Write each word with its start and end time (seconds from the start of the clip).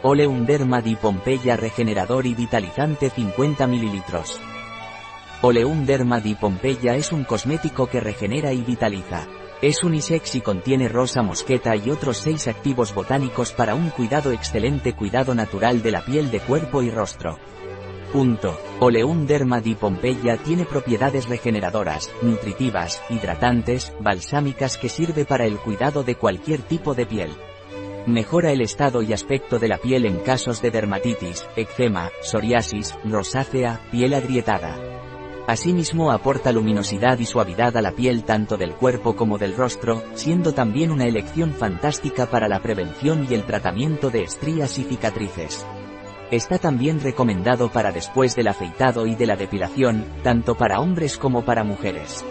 Oleum 0.00 0.46
di 0.46 0.94
Pompeya 0.94 1.56
regenerador 1.56 2.24
y 2.24 2.32
vitalizante 2.32 3.10
50 3.10 3.66
ml. 3.66 4.02
Oleum 5.42 5.84
di 5.84 6.34
Pompeya 6.36 6.94
es 6.94 7.10
un 7.10 7.24
cosmético 7.24 7.88
que 7.88 7.98
regenera 7.98 8.52
y 8.52 8.62
vitaliza. 8.62 9.26
Es 9.60 9.82
unisex 9.82 10.36
y 10.36 10.40
contiene 10.40 10.88
rosa 10.88 11.22
mosqueta 11.22 11.74
y 11.74 11.90
otros 11.90 12.18
seis 12.18 12.46
activos 12.46 12.94
botánicos 12.94 13.52
para 13.52 13.74
un 13.74 13.90
cuidado 13.90 14.30
excelente 14.30 14.94
cuidado 14.94 15.34
natural 15.34 15.82
de 15.82 15.90
la 15.90 16.04
piel 16.04 16.30
de 16.30 16.38
cuerpo 16.38 16.80
y 16.82 16.90
rostro. 16.90 17.36
Punto. 18.12 18.56
Oleum 18.78 19.26
Derma 19.26 19.60
di 19.60 19.74
Pompeya 19.74 20.36
tiene 20.36 20.64
propiedades 20.64 21.28
regeneradoras, 21.28 22.08
nutritivas, 22.22 23.02
hidratantes, 23.10 23.92
balsámicas 23.98 24.76
que 24.76 24.88
sirve 24.88 25.24
para 25.24 25.44
el 25.44 25.58
cuidado 25.58 26.04
de 26.04 26.14
cualquier 26.14 26.62
tipo 26.62 26.94
de 26.94 27.04
piel. 27.04 27.36
Mejora 28.08 28.52
el 28.52 28.62
estado 28.62 29.02
y 29.02 29.12
aspecto 29.12 29.58
de 29.58 29.68
la 29.68 29.76
piel 29.76 30.06
en 30.06 30.20
casos 30.20 30.62
de 30.62 30.70
dermatitis, 30.70 31.46
eczema, 31.56 32.10
psoriasis, 32.22 32.94
rosácea, 33.04 33.82
piel 33.90 34.14
agrietada. 34.14 34.78
Asimismo 35.46 36.10
aporta 36.10 36.50
luminosidad 36.50 37.18
y 37.18 37.26
suavidad 37.26 37.76
a 37.76 37.82
la 37.82 37.92
piel 37.92 38.24
tanto 38.24 38.56
del 38.56 38.72
cuerpo 38.72 39.14
como 39.14 39.36
del 39.36 39.54
rostro, 39.54 40.02
siendo 40.14 40.54
también 40.54 40.90
una 40.90 41.04
elección 41.04 41.52
fantástica 41.52 42.24
para 42.24 42.48
la 42.48 42.60
prevención 42.60 43.26
y 43.28 43.34
el 43.34 43.44
tratamiento 43.44 44.08
de 44.08 44.22
estrías 44.22 44.78
y 44.78 44.84
cicatrices. 44.84 45.66
Está 46.30 46.56
también 46.56 47.00
recomendado 47.00 47.70
para 47.70 47.92
después 47.92 48.34
del 48.34 48.48
afeitado 48.48 49.06
y 49.06 49.16
de 49.16 49.26
la 49.26 49.36
depilación, 49.36 50.06
tanto 50.22 50.54
para 50.54 50.80
hombres 50.80 51.18
como 51.18 51.44
para 51.44 51.62
mujeres. 51.62 52.24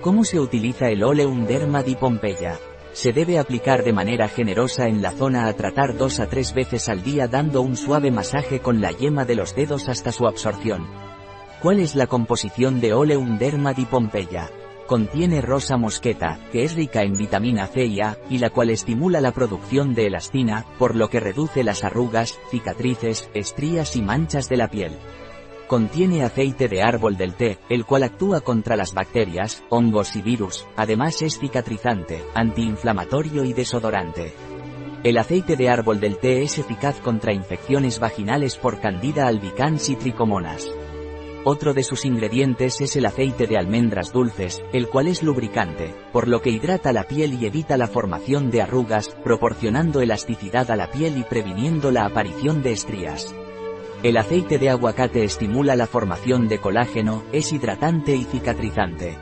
¿Cómo 0.00 0.24
se 0.24 0.40
utiliza 0.40 0.88
el 0.88 1.04
Oleum 1.04 1.46
Derma 1.46 1.84
di 1.84 1.94
Pompeya? 1.94 2.58
Se 2.94 3.12
debe 3.12 3.40
aplicar 3.40 3.82
de 3.82 3.92
manera 3.92 4.28
generosa 4.28 4.86
en 4.86 5.02
la 5.02 5.10
zona 5.10 5.48
a 5.48 5.52
tratar 5.54 5.96
dos 5.96 6.20
a 6.20 6.28
tres 6.28 6.54
veces 6.54 6.88
al 6.88 7.02
día 7.02 7.26
dando 7.26 7.60
un 7.60 7.76
suave 7.76 8.12
masaje 8.12 8.60
con 8.60 8.80
la 8.80 8.92
yema 8.92 9.24
de 9.24 9.34
los 9.34 9.56
dedos 9.56 9.88
hasta 9.88 10.12
su 10.12 10.28
absorción. 10.28 10.86
¿Cuál 11.60 11.80
es 11.80 11.96
la 11.96 12.06
composición 12.06 12.80
de 12.80 12.94
Oleum 12.94 13.36
Derma 13.36 13.72
di 13.72 13.84
Pompeya? 13.84 14.48
Contiene 14.86 15.40
rosa 15.40 15.76
mosqueta, 15.76 16.38
que 16.52 16.62
es 16.62 16.76
rica 16.76 17.02
en 17.02 17.14
vitamina 17.14 17.66
C 17.66 17.84
y 17.84 18.00
A, 18.00 18.16
y 18.30 18.38
la 18.38 18.50
cual 18.50 18.70
estimula 18.70 19.20
la 19.20 19.32
producción 19.32 19.94
de 19.94 20.06
elastina, 20.06 20.64
por 20.78 20.94
lo 20.94 21.08
que 21.08 21.18
reduce 21.18 21.64
las 21.64 21.82
arrugas, 21.82 22.38
cicatrices, 22.50 23.28
estrías 23.34 23.96
y 23.96 24.02
manchas 24.02 24.48
de 24.48 24.56
la 24.56 24.68
piel. 24.68 24.92
Contiene 25.66 26.22
aceite 26.22 26.68
de 26.68 26.82
árbol 26.82 27.16
del 27.16 27.34
té, 27.34 27.58
el 27.70 27.86
cual 27.86 28.02
actúa 28.02 28.42
contra 28.42 28.76
las 28.76 28.92
bacterias, 28.92 29.64
hongos 29.70 30.14
y 30.14 30.20
virus, 30.20 30.66
además 30.76 31.22
es 31.22 31.38
cicatrizante, 31.38 32.22
antiinflamatorio 32.34 33.44
y 33.44 33.54
desodorante. 33.54 34.34
El 35.02 35.16
aceite 35.16 35.56
de 35.56 35.70
árbol 35.70 36.00
del 36.00 36.18
té 36.18 36.42
es 36.42 36.58
eficaz 36.58 37.00
contra 37.00 37.32
infecciones 37.32 37.98
vaginales 37.98 38.56
por 38.56 38.80
Candida 38.80 39.26
albicans 39.26 39.88
y 39.88 39.96
tricomonas. 39.96 40.68
Otro 41.46 41.74
de 41.74 41.82
sus 41.82 42.06
ingredientes 42.06 42.80
es 42.80 42.96
el 42.96 43.06
aceite 43.06 43.46
de 43.46 43.58
almendras 43.58 44.12
dulces, 44.12 44.62
el 44.72 44.88
cual 44.88 45.08
es 45.08 45.22
lubricante, 45.22 45.94
por 46.12 46.26
lo 46.28 46.40
que 46.40 46.50
hidrata 46.50 46.92
la 46.92 47.04
piel 47.04 47.34
y 47.34 47.44
evita 47.46 47.76
la 47.76 47.86
formación 47.86 48.50
de 48.50 48.62
arrugas, 48.62 49.14
proporcionando 49.22 50.00
elasticidad 50.00 50.70
a 50.70 50.76
la 50.76 50.90
piel 50.90 51.18
y 51.18 51.22
previniendo 51.22 51.90
la 51.90 52.06
aparición 52.06 52.62
de 52.62 52.72
estrías. 52.72 53.34
El 54.04 54.18
aceite 54.18 54.58
de 54.58 54.68
aguacate 54.68 55.24
estimula 55.24 55.76
la 55.76 55.86
formación 55.86 56.46
de 56.46 56.58
colágeno, 56.58 57.22
es 57.32 57.54
hidratante 57.54 58.14
y 58.14 58.24
cicatrizante. 58.24 59.16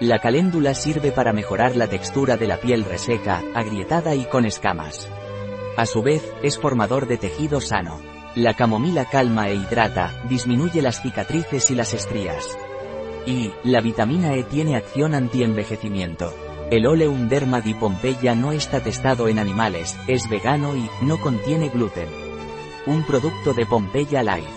La 0.00 0.18
caléndula 0.18 0.74
sirve 0.74 1.12
para 1.12 1.32
mejorar 1.32 1.76
la 1.76 1.86
textura 1.86 2.36
de 2.36 2.48
la 2.48 2.56
piel 2.56 2.84
reseca, 2.84 3.44
agrietada 3.54 4.16
y 4.16 4.24
con 4.24 4.44
escamas. 4.44 5.08
A 5.76 5.86
su 5.86 6.02
vez, 6.02 6.28
es 6.42 6.58
formador 6.58 7.06
de 7.06 7.16
tejido 7.16 7.60
sano. 7.60 8.00
La 8.34 8.54
camomila 8.54 9.04
calma 9.04 9.50
e 9.50 9.54
hidrata, 9.54 10.12
disminuye 10.28 10.82
las 10.82 11.00
cicatrices 11.00 11.70
y 11.70 11.76
las 11.76 11.94
estrías. 11.94 12.58
Y, 13.24 13.52
la 13.62 13.80
vitamina 13.80 14.34
E 14.34 14.42
tiene 14.42 14.74
acción 14.74 15.14
anti-envejecimiento. 15.14 16.34
El 16.72 16.88
Oleum 16.88 17.28
Derma 17.28 17.60
di 17.60 17.74
Pompeya 17.74 18.34
no 18.34 18.50
está 18.50 18.80
testado 18.80 19.28
en 19.28 19.38
animales, 19.38 19.96
es 20.08 20.28
vegano 20.28 20.74
y, 20.74 20.90
no 21.02 21.20
contiene 21.20 21.68
gluten. 21.68 22.27
Un 22.88 23.02
producto 23.02 23.52
de 23.52 23.66
Pompeya 23.66 24.22
Life. 24.22 24.48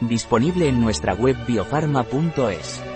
Disponible 0.00 0.68
en 0.68 0.80
nuestra 0.80 1.12
web 1.14 1.36
biofarma.es. 1.44 2.89